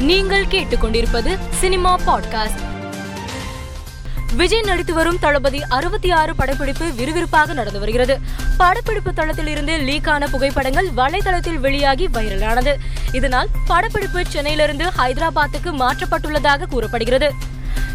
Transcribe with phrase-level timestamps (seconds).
[0.00, 2.60] நீங்கள் கேட்டுக்கொண்டிருப்பது cinema podcast.
[4.34, 8.18] Vijay நடித்து வரும் தளபதி அறுபத்தி ஆறு படப்பிடிப்பு விறுவிறுப்பாக நடந்து வருகிறது.
[8.56, 12.74] படப்பிடிப்பு தளத்தில் இருந்து லீக்கான புகைப்படங்கள் வலைதளத்தில் வெளியாகி வைரலானது.
[13.12, 17.32] இதனால் படப்பிடிப்பு சென்னையிலிருந்து ஹைதராபாத்துக்கு மாற்றப்பட்டுள்ளதாக கூறப்படுகிறது.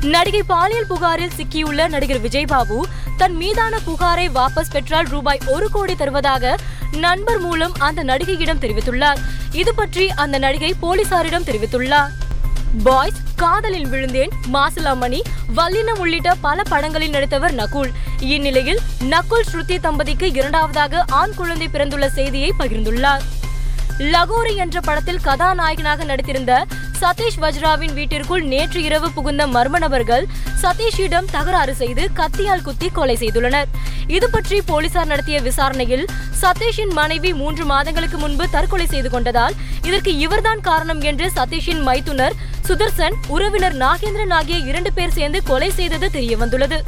[0.00, 5.96] நடிகை பாலியல் புகாரில் சிக்கியுள்ள நடிகர் விஜய் பாபு தன் மீதான புகாரை வாபஸ் பெற்றால் ரூபாய் ஒரு கோடி
[5.96, 6.56] தருவதாக
[6.98, 9.16] நண்பர் மூலம் அந்த நடிகையிடம் தெரிவித்துள்ளார்.
[9.52, 12.08] இது பற்றி அந்த நடிகை போலீசாரிடம் தெரிவித்துள்ளார்.
[12.84, 14.30] பாய்ஸ் காதலில் விழுந்தேன்.
[14.52, 15.20] மாசிலாமணி
[15.56, 17.90] வல்லினம் உள்ளிட்ட பல படங்களில் நடித்தவர் நகுல்.
[18.20, 23.20] இந்நிலையில் நகுல் ஸ்ருதி தம்பதிக்கு இரண்டாவதாக ஆண் குழந்தை பிறந்துள்ள செய்தியை பகிர்ந்துள்ளார்.
[23.98, 26.64] லகோரி என்ற படத்தில் கதாநாயகனாக நடித்திருந்த
[27.02, 30.24] சதீஷ் வஜ்ராவின் வீட்டிற்குள் நேற்று இரவு புகுந்த மர்ம நபர்கள்
[30.62, 33.68] சதீஷிடம் தகராறு செய்து கத்தியால் குத்தி கொலை செய்துள்ளனர்.
[34.16, 36.04] இது பற்றி போலீசார் நடத்திய விசாரணையில்
[36.42, 39.56] சதீஷின் மனைவி மூன்று மாதங்களுக்கு முன்பு தற்கொலை செய்து கொண்டதால்
[39.88, 42.36] இதற்கு இவர்தான் காரணம் என்று சதீஷின் மைத்துனர்
[42.68, 46.78] சுதர்சன் உறவினர் நாகேந்திரன் ஆகிய இரண்டு பேர் சேர்ந்து கொலை செய்தது தெரியவந்துள்ளது.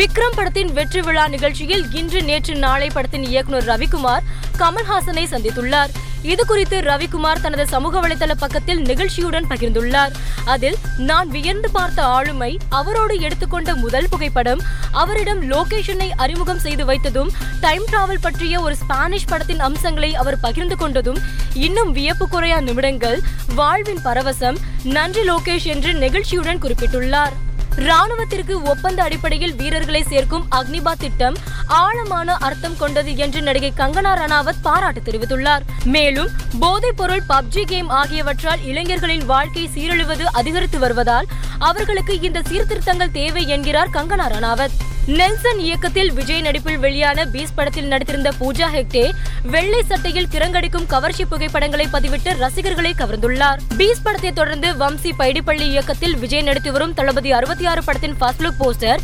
[0.00, 4.26] விக்ரம் படத்தின் வெற்றி விழா நிகழ்ச்சியில் இன்று நேற்று நாளை படத்தின் இயக்குனர் ரவிக்குமார்
[4.62, 5.92] கமல்ஹாசனை சந்தித்துள்ளார்.
[6.32, 10.12] இது குறித்து ரவிக்குமார் தனது சமூக வலைதள பக்கத்தில் நிகழ்ச்சியுடன் பகிர்ந்துள்ளார்.
[10.44, 14.62] அதில் நான் வியந்து பார்த்த ஆளுமை அவரோடு எடுத்துக்கொண்ட முதல் புகைப்படம்.
[14.92, 17.30] அவரிடம் லொகேஷனை அறிமுகம் செய்து வைத்ததும்
[17.60, 23.20] டைம் டிராவல் பற்றிய ஒரு ஸ்பானிஷ் படத்தின் அம்சங்களை அவர் பகிர்ந்து கொண்டதும் இன்னும் வியப்பு குறையா நிமிடங்கள்
[23.54, 27.34] வாழ்வின் பரவசம் நன்றி லோகேஷ் என்று நெகிழ்ச்சியுடன் குறிப்பிட்டுள்ளார்.
[27.76, 31.36] ராணுவத்திற்கு ஒப்பந்த அடிப்படையில் வீரர்களை சேர்க்கும் அக்னிபா திட்டம்
[31.66, 35.60] ஆழமான அர்த்தம் கொண்டது என்று நடிகை கங்கனா ரணாவத் பாராட்டு தெரிவித்துள்ளார்.
[35.84, 36.28] மேலும்
[36.60, 41.26] போதைப் பொருள் பப்ஜி கேம் ஆகியவற்றால் இளைஞர்களின் வாழ்க்கை சீரழிவது அதிகரித்து வருவதால்
[41.58, 44.70] அவர்களுக்கு இந்த சீர்திருத்தங்கள் தேவை என்கிறார் கங்கனா ரணாவத்.
[45.06, 49.10] நெல்சன் இயக்கத்தில் விஜய் நடிப்பில் வெளியான பீஸ் படத்தில் நடித்திருந்த பூஜா ஹெக்டே
[49.42, 53.56] வெள்ளை சட்டையில் கிரங்கடிக்கும் கவர்ச்சி புகைப்படங்களை பதிவிட்டு ரசிகர்களை கவர்ந்துள்ளார்.
[53.76, 58.60] பீஸ் படத்தை தொடர்ந்து வம்சி பைடிப்பள்ளி இயக்கத்தில் விஜய் நடித்து வரும் தளபதி அறுபத்தி ஆறு படத்தின் ஃபர்ஸ்ட் லுக்
[58.60, 59.00] போஸ்டர்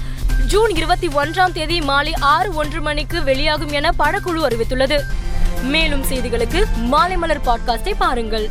[0.50, 5.00] ஜூன் இருபத்தி ஒன்றாம் தேதி மாலை ஆறு ஒன்று மணிக்கு வெளியாகும் என படக்குழு அறிவித்துள்ளது.
[5.62, 8.50] மேலும் செய்திகளுக்கு மாலை மலர் பாட்காஸ்டை பாருங்கள்.